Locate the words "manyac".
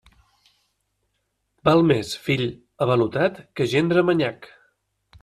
4.09-4.49